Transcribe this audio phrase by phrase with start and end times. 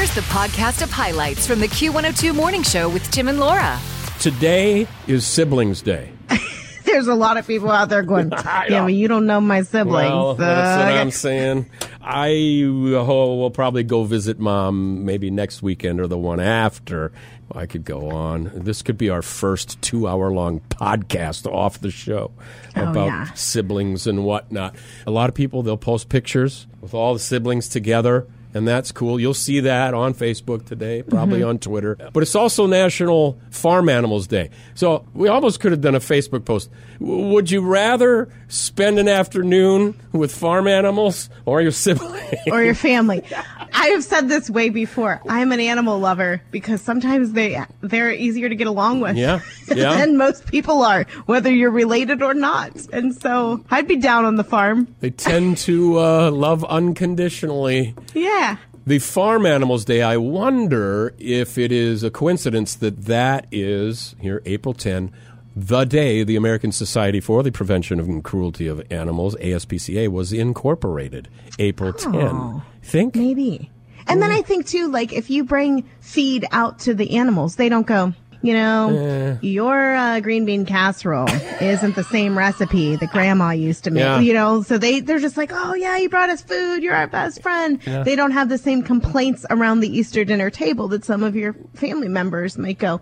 [0.00, 3.78] Here's the podcast of highlights from the Q102 Morning Show with Tim and Laura.
[4.18, 6.10] Today is Siblings Day.
[6.86, 9.60] There's a lot of people out there going, I yeah, but you don't know my
[9.60, 10.10] siblings.
[10.10, 11.66] Well, that's what Uh, I'm saying.
[12.00, 12.28] I
[12.64, 17.12] uh, will probably go visit mom maybe next weekend or the one after.
[17.52, 18.50] I could go on.
[18.54, 22.32] This could be our first two hour long podcast off the show
[22.74, 23.32] Oh, about yeah.
[23.34, 24.76] siblings and whatnot.
[25.06, 28.26] A lot of people, they'll post pictures with all the siblings together.
[28.52, 29.20] And that's cool.
[29.20, 31.48] You'll see that on Facebook today, probably Mm-hmm.
[31.50, 31.96] on Twitter.
[32.12, 34.50] But it's also National Farm Animals Day.
[34.74, 36.68] So we almost could have done a Facebook post.
[36.98, 42.20] W- would you rather spend an afternoon with farm animals or your sibling?
[42.50, 43.22] or your family.
[43.72, 45.22] I have said this way before.
[45.28, 49.16] I'm an animal lover because sometimes they they're easier to get along with.
[49.16, 49.40] Yeah,
[49.72, 49.92] yeah.
[50.02, 52.72] and most people are, whether you're related or not.
[52.92, 54.88] And so I'd be down on the farm.
[54.98, 57.94] they tend to uh, love unconditionally.
[58.12, 58.39] Yeah.
[58.86, 64.42] The Farm Animals Day, I wonder if it is a coincidence that that is, here,
[64.46, 65.12] April 10,
[65.54, 71.28] the day the American Society for the Prevention of Cruelty of Animals, ASPCA, was incorporated.
[71.58, 72.62] April 10.
[72.82, 73.16] Think?
[73.16, 73.70] Maybe.
[74.06, 77.68] And then I think too, like if you bring feed out to the animals, they
[77.68, 81.28] don't go, you know, your uh, green bean casserole
[81.60, 84.20] isn't the same recipe that grandma used to make, Yeah.
[84.20, 86.82] you know, so they, they're just like, oh yeah, you brought us food.
[86.82, 87.80] You're our best friend.
[87.82, 91.54] They don't have the same complaints around the Easter dinner table that some of your
[91.74, 93.00] family members might go,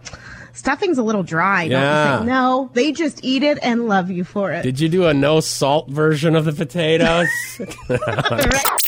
[0.55, 1.65] stuffing's a little dry.
[1.65, 2.23] Yeah.
[2.25, 4.63] No, they just eat it and love you for it.
[4.63, 7.29] Did you do a no salt version of the potatoes?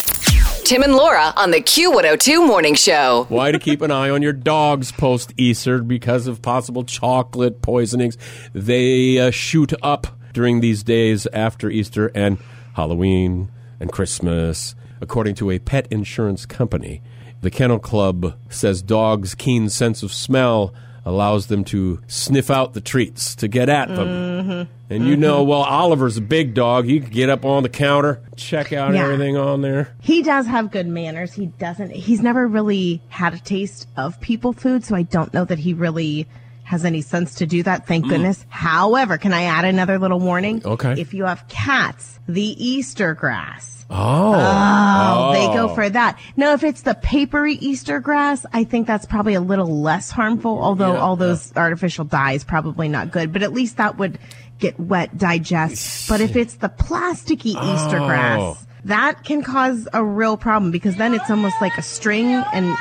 [0.71, 3.27] Tim and Laura on the Q102 Morning Show.
[3.29, 8.17] Why to keep an eye on your dogs post Easter because of possible chocolate poisonings.
[8.53, 12.39] They uh, shoot up during these days after Easter and
[12.75, 14.77] Halloween and Christmas.
[15.01, 17.03] According to a pet insurance company,
[17.41, 20.73] the Kennel Club says dogs' keen sense of smell
[21.05, 24.09] allows them to sniff out the treats to get at them.
[24.09, 24.73] Mm-hmm.
[24.93, 25.51] And you know, mm-hmm.
[25.51, 26.85] well, Oliver's a big dog.
[26.85, 29.05] He can get up on the counter, check out Yeah.
[29.05, 29.95] everything on there.
[30.01, 31.33] He does have good manners.
[31.33, 31.91] He doesn't.
[31.91, 35.75] He's never really had a taste of people food, so I don't know that he
[35.75, 36.27] really
[36.71, 37.89] has any sense to do that.
[37.89, 38.11] Thank mm.
[38.11, 38.47] goodness.
[38.49, 40.63] However, can I add another little warning?
[40.65, 41.01] Okay.
[41.01, 43.85] If you have cats, the Easter grass.
[43.91, 44.35] Oh.
[44.37, 46.17] Oh, they go for that.
[46.37, 50.63] Now, if it's the papery Easter grass, I think that's probably a little less harmful,
[50.63, 54.21] although Yeah, all those artificial dyes probably not good, but at least that would
[54.61, 56.09] get wet, digest.
[56.09, 58.07] But if it's the plasticky Easter Oh.
[58.07, 62.77] grass, that can cause a real problem because then it's almost like a string and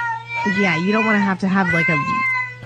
[0.60, 1.98] yeah, you don't want to have to have like a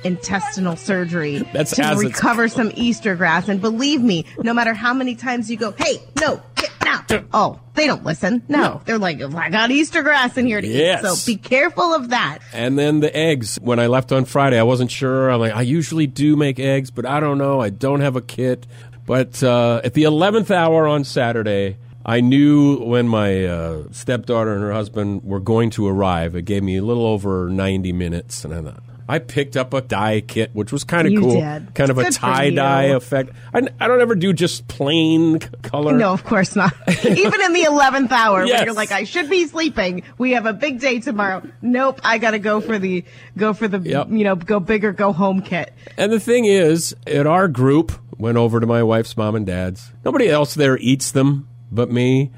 [0.04, 3.48] intestinal surgery That's to recover some Easter grass.
[3.50, 7.12] And believe me, no matter how many times you go, hey, no, get out.
[7.34, 8.44] Oh, they don't listen.
[8.48, 8.82] No, No.
[8.86, 11.04] they're like, I got Easter grass in here to Yes.
[11.04, 11.08] eat.
[11.08, 12.40] So be careful of that.
[12.54, 13.58] And then the eggs.
[13.62, 15.30] When I left on Friday, I wasn't sure.
[15.30, 17.60] I'm like, I usually do make eggs, but I don't know.
[17.62, 18.66] I don't have a kit.
[19.06, 24.62] But uh, at the 11th hour on Saturday, I knew when my uh, stepdaughter and
[24.62, 26.36] her husband were going to arrive.
[26.36, 28.46] It gave me a little over 90 minutes.
[28.46, 31.34] And I thought, I picked up a dye kit, which was kind of cool.
[31.34, 31.74] did.
[31.76, 33.32] Kind of a Good tie dye effect.
[33.54, 35.98] I, I don't ever do just plain c- color.
[35.98, 36.74] No, of course not.
[37.06, 38.64] Even in the 11th hour Yes.
[38.66, 40.04] you're like, I should be sleeping.
[40.18, 41.44] We have a big day tomorrow.
[41.62, 42.00] Nope.
[42.04, 43.04] I got to go for the,
[43.38, 44.08] go for the, Yep.
[44.12, 45.74] you know, go big or go home kit.
[45.98, 49.92] And the thing is, at our group, went over to my wife's mom and dad's.
[50.06, 52.32] Nobody else there eats them but me.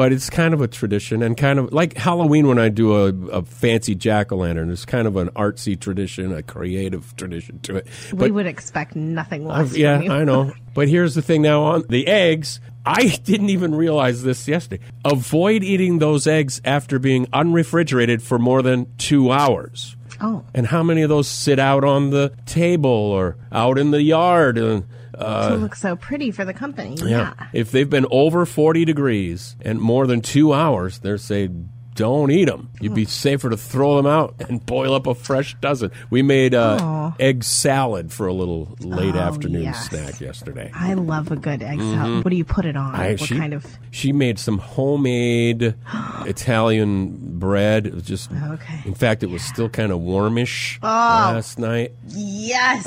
[0.00, 3.12] But it's kind of a tradition and kind of like Halloween when I do a,
[3.32, 4.70] a fancy jack o' lantern.
[4.70, 7.86] It's kind of an artsy tradition, a creative tradition to it.
[8.10, 9.76] we But would expect nothing I've- less.
[9.76, 10.12] yeah, from you.
[10.12, 10.52] I know.
[10.72, 12.60] But here's the thing now on the eggs.
[12.86, 14.82] I didn't even realize this yesterday.
[15.04, 19.96] Avoid eating those eggs after being unrefrigerated for more than two hours.
[20.18, 20.44] Oh.
[20.54, 24.56] And how many of those sit out on the table or out in the yard?
[24.56, 24.84] And,
[25.20, 26.96] uh, to look so pretty for the company.
[27.02, 27.34] Yeah.
[27.52, 32.46] If they've been over 40 degrees and more than two hours, they're saying, don't eat
[32.46, 32.70] them.
[32.80, 35.90] You'd be safer to throw them out and boil up a fresh dozen.
[36.08, 39.88] We made uh, egg salad for a little late Oh, afternoon yes.
[39.90, 40.70] snack yesterday.
[40.72, 42.24] I love a good egg salad.
[42.24, 42.92] What do you put it on?
[42.92, 43.00] Mm-hmm.
[43.02, 43.66] I- what she, kind of?
[43.90, 45.74] She made some homemade
[46.26, 47.86] Italian bread.
[47.86, 48.80] It was just, Okay.
[48.86, 51.92] in fact, it was still kind of warmish last night.
[52.08, 52.86] Yes.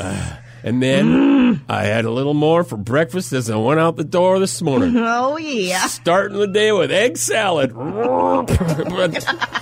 [0.63, 4.39] And then I had a little more for breakfast as I went out the door
[4.39, 4.94] this morning.
[4.98, 5.86] oh yeah.
[5.88, 7.71] Starting the day with egg salad.
[7.75, 7.77] it's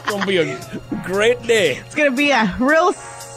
[0.05, 1.77] going to be a great day.
[1.77, 2.93] It's gonna be a real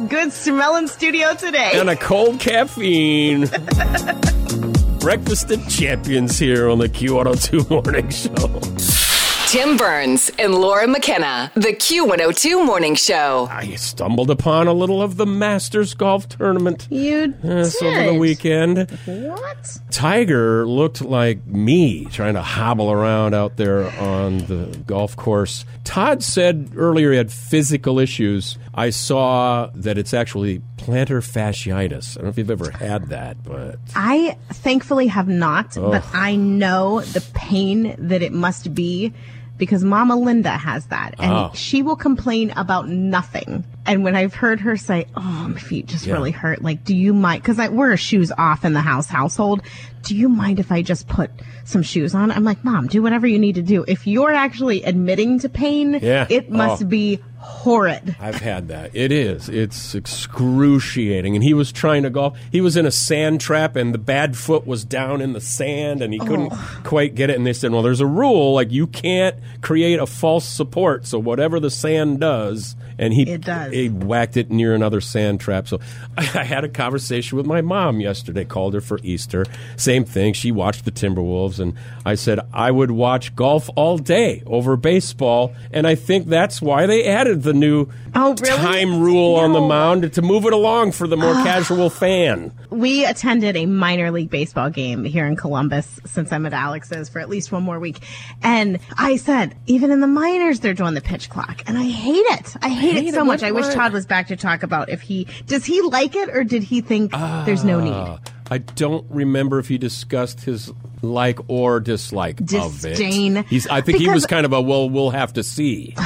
[0.09, 1.73] good smelling studio today.
[1.75, 3.47] And a cold caffeine.
[5.01, 9.04] Breakfast of Champions here on the Q102 Morning Show.
[9.47, 13.47] Tim Burns and Laura McKenna, the Q102 Morning Show.
[13.53, 17.87] I stumbled upon a little of the Masters Golf Tournament You uh, yes, did.
[17.97, 18.91] over the weekend.
[19.05, 19.79] What?
[19.93, 25.65] Tiger looked like me trying to hobble around out there on the golf course.
[25.85, 28.59] Todd said earlier he had physical issues.
[28.75, 32.13] I saw that it's actually plantar fasciitis.
[32.13, 35.93] I don't know if you've ever had that, but I thankfully have not, Oh.
[35.93, 39.13] but I know the pain that it must be
[39.57, 41.51] because Mama Linda has that and Oh.
[41.55, 43.65] she will complain about nothing.
[43.87, 46.15] And when I've heard her say, "Oh, my feet just Yeah.
[46.15, 47.43] really hurt," like, do you mind?
[47.43, 49.63] Because I wear shoes off in the house household.
[50.03, 51.31] Do you mind if I just put
[51.65, 52.31] some shoes on?
[52.31, 53.85] I'm like, Mom, do whatever you need to do.
[53.87, 56.27] If you're actually admitting to pain, Yeah.
[56.29, 56.87] it must Oh.
[56.87, 58.17] be horrid.
[58.21, 58.91] I've had that.
[58.95, 59.49] It is.
[59.49, 61.35] It's excruciating.
[61.35, 62.39] And he was trying to golf.
[62.51, 66.03] He was in a sand trap, and the bad foot was down in the sand,
[66.03, 66.81] and he couldn't oh.
[66.85, 67.37] quite get it.
[67.37, 68.55] And they said, "Well, there's a rule.
[68.55, 71.07] Like you can't create a false support.
[71.07, 73.73] So whatever the sand does." And he It does.
[73.73, 75.67] he whacked it near another sand trap.
[75.67, 75.81] So
[76.17, 78.45] I, I had a conversation with my mom yesterday.
[78.45, 79.45] Called her for Easter.
[79.77, 80.33] Same thing.
[80.33, 81.75] She watched the Timberwolves, and
[82.05, 85.55] I said I would watch golf all day over baseball.
[85.73, 88.57] And I think that's why they added the new Oh, really?
[88.57, 92.53] time rule on the mound to move it along for the more casual fan.
[92.71, 97.19] we attended a minor league baseball game here in Columbus since I'm at Alex's for
[97.21, 97.99] at least one more week.
[98.43, 101.63] And I said, even in the minors, they're doing the pitch clock.
[101.67, 102.57] And I hate it.
[102.63, 103.25] I hate, Hate it so it?
[103.25, 103.43] much.
[103.43, 103.73] I wish?
[103.75, 106.81] Todd was back to talk about if he, does he like it or did he
[106.81, 107.91] think there's no need?
[107.93, 108.19] Uh,
[108.51, 110.71] I don't remember if he discussed his
[111.01, 113.39] like or dislike Disdain.
[113.39, 113.49] of it.
[113.49, 115.95] He's, I think he was kind of a well, we'll have to see.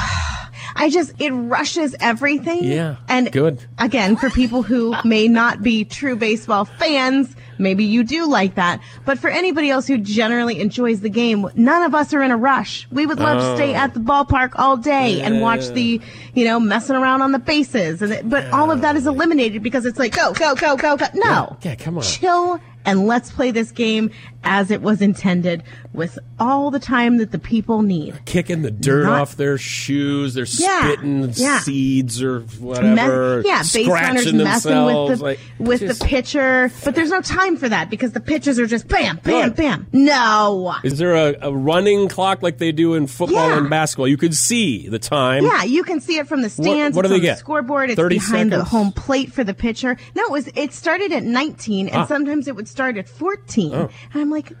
[0.79, 2.63] I just, it rushes everything.
[2.63, 3.61] Yeah, And good.
[3.77, 8.79] again, for people who may not be true baseball fans, maybe you do like that.
[9.03, 12.37] But for anybody else who generally enjoys the game, none of us are in a
[12.37, 12.87] rush.
[12.91, 13.77] We would love to stay oh.
[13.77, 15.99] at the ballpark all day and watch the,
[16.33, 18.01] you know, messing around on the bases.
[18.01, 20.95] And it, but all of that is eliminated because it's like, go, go, go, go,
[20.95, 21.05] go.
[21.13, 21.57] No.
[21.61, 22.03] Yeah, come on.
[22.03, 24.11] Chill and let's play this game
[24.43, 25.63] as it was intended
[25.93, 28.17] with all the time that the people need.
[28.25, 31.59] Kicking the dirt Not- off their shoes, they're Yeah, spitting yeah.
[31.59, 33.43] seeds or whatever.
[33.45, 37.57] Yeah, base runners messing with the like, with just- the pitcher, but there's no time
[37.57, 39.87] for that because the pitches are just bam, bam, bam.
[39.91, 40.73] No.
[40.83, 43.57] Is there a, a running clock like they do in football Yeah.
[43.57, 44.07] and basketball?
[44.07, 45.43] You could see the time.
[45.43, 46.95] Yeah, you can see it from the stands.
[46.95, 47.33] what do they get?
[47.35, 47.89] The scoreboard.
[47.89, 49.97] It's 30 behind the home plate for the pitcher.
[50.15, 50.49] No, it was.
[50.55, 52.05] It started at 19, and Ah.
[52.05, 53.73] sometimes it would start at 14.
[53.73, 53.89] Oh.
[54.13, 54.51] And I'm like,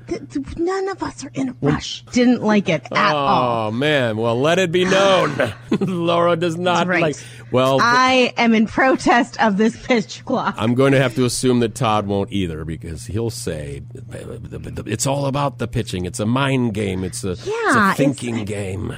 [0.57, 2.03] none of us are in a rush.
[2.11, 3.67] Didn't like it at oh, all.
[3.67, 4.17] Oh man!
[4.17, 5.57] Well, let it be known, ah.
[5.79, 7.01] Laura does not Right.
[7.01, 7.15] like.
[7.51, 10.55] Well, I am in protest of this pitch clock.
[10.57, 13.81] I'm going to have to assume that Todd won't either because he'll say
[14.11, 16.05] it's all about the pitching.
[16.05, 17.03] It's a mind game.
[17.03, 18.93] It's a, it's Yeah, a it's- thinking game.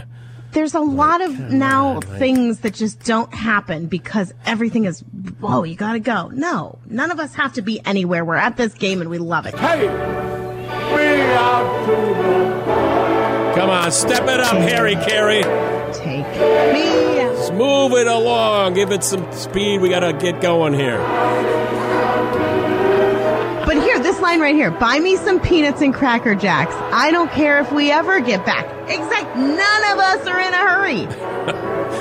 [0.51, 4.99] There's a lot of now things that just don't happen because everything is,
[5.39, 6.27] whoa, you gotta go.
[6.27, 8.25] No, none of us have to be anywhere.
[8.25, 9.55] We're at this game and we love it.
[9.55, 9.87] Hey,
[10.93, 15.43] we are to Come on, step it up, Harry Caray.
[15.93, 16.25] Take
[16.73, 17.01] me.
[17.41, 18.75] Let's move it along.
[18.75, 19.81] Give it some speed.
[19.81, 20.99] We got to get going here.
[23.71, 26.73] But here, this line right here buy me some peanuts and Cracker Jacks.
[26.91, 28.65] I don't care if we ever get back.
[28.89, 29.37] Exact.
[29.37, 31.05] None of us are in a hurry.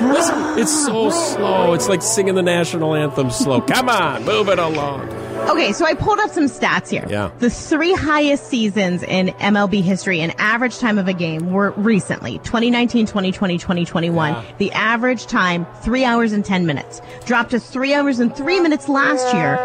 [0.13, 1.71] Listen, it's so slow.
[1.71, 3.61] It's like singing the national anthem slow.
[3.61, 5.07] Come on, move it along.
[5.49, 7.05] Okay, so I pulled up some stats here.
[7.07, 7.31] Yeah.
[7.39, 12.39] The three highest seasons in MLB history in average time of a game were recently
[12.39, 14.33] 2019, 2020, 2021.
[14.33, 14.43] Yeah.
[14.57, 16.99] The average time, three hours and 10 minutes.
[17.23, 19.55] Dropped to three hours and three minutes last year,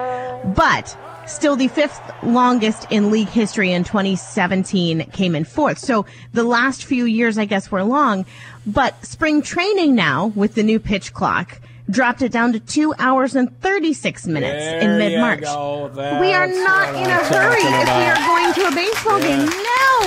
[0.54, 5.78] but still the fifth longest in league history in 2017 came in fourth.
[5.78, 8.26] So the last few years, I guess, were long,
[8.66, 13.36] but spring training now with the new pitch clock dropped it down to two hours
[13.36, 15.40] and 36 minutes There in mid March.
[15.40, 19.46] We are not in a hurry if we are going to a baseball game.
[19.46, 20.06] No,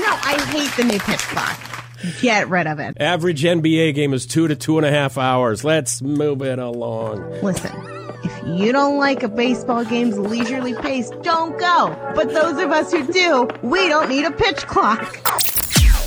[0.00, 1.60] no, I hate the new pitch clock.
[2.20, 2.96] Get rid of it.
[3.00, 5.64] Average NBA game is two to two and a half hours.
[5.64, 7.40] Let's move it along.
[7.40, 7.72] Listen,
[8.24, 11.94] if you don't like a baseball game's leisurely pace, don't go.
[12.14, 15.53] But those of us who do, we don't need a pitch clock.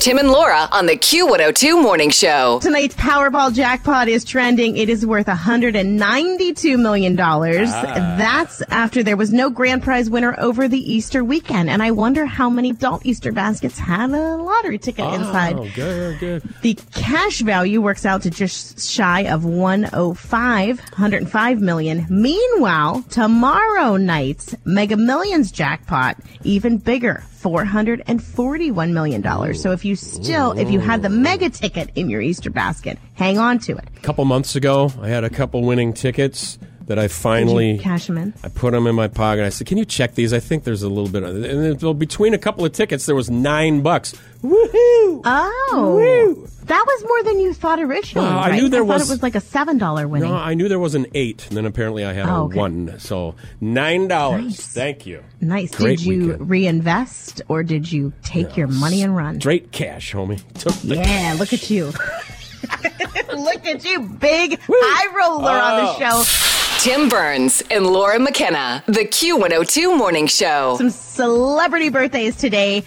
[0.08, 2.60] Tim and Laura on the Q102 Morning Show.
[2.62, 4.78] Tonight's Powerball jackpot is trending.
[4.78, 7.20] It is worth $192 million.
[7.20, 8.14] Ah.
[8.16, 11.68] That's after there was no grand prize winner over the Easter weekend.
[11.68, 15.56] And I wonder how many adult Easter baskets had a lottery ticket oh, inside.
[15.56, 16.42] Oh, good, good.
[16.62, 22.06] The cash value works out to just shy of 105, 105 million.
[22.08, 29.54] Meanwhile, tomorrow night's Mega Millions jackpot, even bigger, $441 million.
[29.54, 33.38] So if you still, if you had the mega ticket in your Easter basket, hang
[33.38, 33.88] on to it.
[33.96, 38.18] A couple months ago, I had a couple winning tickets that I finally cash them
[38.18, 38.34] in?
[38.42, 39.44] I put them in my pocket.
[39.44, 40.32] I said, "Can you check these?
[40.32, 43.06] I think there's a little bit." Of, and then, well, between a couple of tickets,
[43.06, 44.14] there was nine bucks.
[44.42, 45.20] Woohoo!
[45.24, 46.46] Oh, Woo.
[46.66, 48.26] that was more than you thought originally.
[48.28, 50.30] Well, I knew there thought was- it was like a seven dollar winning.
[50.30, 52.56] No, I knew there was an eight, and then apparently I had a Oh, okay.
[52.58, 52.94] one.
[52.98, 54.44] So nine dollars.
[54.44, 54.66] Nice.
[54.66, 55.22] Thank you.
[55.40, 55.74] nice.
[55.74, 56.50] Great did you weekend.
[56.50, 59.40] reinvest or did you take your money and run?
[59.40, 60.40] Straight cash, homie.
[60.84, 61.92] Yeah, look at you.
[63.34, 65.96] look at you, big eye roller on Oh.
[65.98, 66.47] the show.
[66.78, 68.84] Tim Burns and Laura McKenna.
[68.86, 70.76] The Q102 Morning Show.
[70.78, 72.84] Some celebrity birthdays today.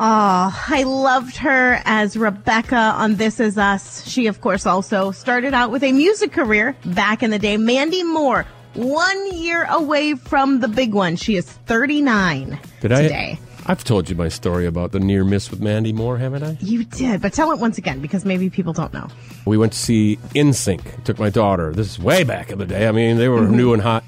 [0.00, 4.04] Oh, I loved her as Rebecca on This Is Us.
[4.04, 7.56] She, of course, also started out with a music career back in the day.
[7.56, 11.14] Mandy Moore, one year away from the big one.
[11.14, 13.38] She is 39 Did today.
[13.40, 13.49] I?
[13.70, 16.56] I've told you my story about the near miss with Mandy Moore, haven't I?
[16.58, 19.06] You did, but tell it once again because maybe people don't know.
[19.44, 21.04] We went to see NSYNC.
[21.04, 21.72] Took my daughter.
[21.72, 22.88] This is way back in the day.
[22.88, 24.02] I mean, they were new and hot.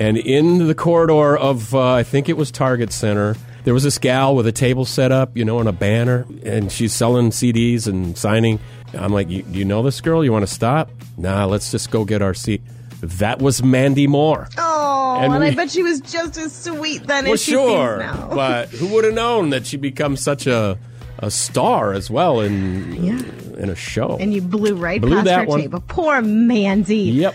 [0.00, 3.98] And in the corridor of, uh, I think it was Target Center, there was this
[3.98, 7.86] gal with a table set up, you know, and a banner, and she's selling CDs
[7.86, 8.60] and signing.
[8.94, 10.24] I'm like, you, do you know this girl?
[10.24, 10.90] You want to stop?
[11.18, 12.62] Nah, let's just go get our seat.
[13.02, 14.48] That was Mandy Moore.
[14.56, 18.00] Oh, And and, I bet she was just as sweet then well, as she sure,
[18.00, 18.28] seems now.
[18.34, 20.78] but who would have known that she becomes such a
[21.18, 23.62] a star as well in Yeah.
[23.62, 24.16] in a show?
[24.20, 25.60] and you blew right Blew past her one.
[25.60, 25.84] table.
[25.86, 26.96] Poor Mandy.
[26.96, 27.34] yep.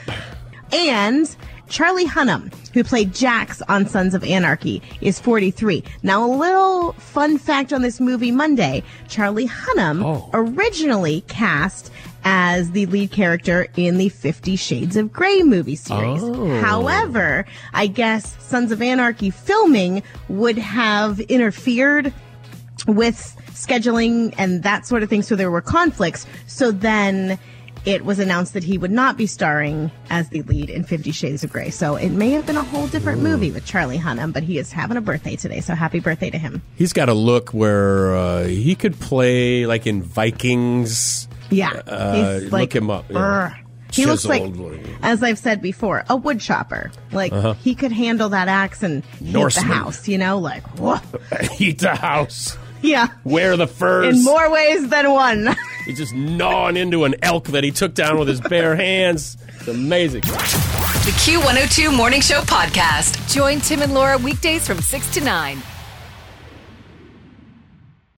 [0.74, 1.34] And
[1.70, 5.84] Charlie Hunnam, who played Jax on Sons of Anarchy, is 43.
[6.04, 10.30] Now, a little fun fact on this movie Monday Charlie Hunnam Oh.
[10.34, 11.92] originally cast
[12.30, 16.22] as the lead character in the Fifty Shades of Grey movie series.
[16.22, 16.60] Oh.
[16.60, 22.14] However, I guess Sons of Anarchy filming would have interfered
[22.86, 25.22] with scheduling and that sort of thing.
[25.22, 26.28] So there were conflicts.
[26.48, 27.40] So then
[27.86, 31.46] it was announced that he would not be starring as the lead in Fifty Shades
[31.46, 31.70] of Grey.
[31.70, 34.74] So it may have been a whole different movie with Charlie Hunnam, but he is
[34.74, 35.62] having a birthday today.
[35.62, 36.62] So happy birthday to him.
[36.76, 41.27] He's got a look where uh, he could play like in Vikings.
[41.50, 41.82] Yeah.
[41.86, 43.56] Uh, he's look like, him up, yeah.
[43.92, 44.44] He looks like,
[45.01, 46.92] as I've said before, a wood chopper.
[47.12, 51.00] Like he could handle that axe and hit the house, you know, like, whoa.
[51.60, 52.58] Eat the house.
[52.82, 53.08] Yeah.
[53.24, 54.18] Wear the furs.
[54.18, 55.56] In more ways than one.
[55.86, 59.38] He's just gnawing into an elk that he took down with his bare hands.
[59.56, 60.22] It's amazing.
[60.22, 63.34] The Q102 Morning Show podcast.
[63.34, 65.62] Join Tim and Laura weekdays from 6 to 9.